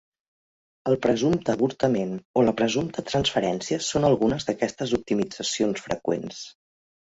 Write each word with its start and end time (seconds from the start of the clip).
El 0.91 0.95
"presumpte 1.03 1.53
avortament" 1.53 2.15
o 2.41 2.45
la 2.49 2.55
"presumpta 2.63 3.05
transferència" 3.11 3.81
són 3.91 4.11
algunes 4.13 4.51
d'aquestes 4.51 4.99
optimitzacions 5.03 5.89
freqüents. 5.89 6.45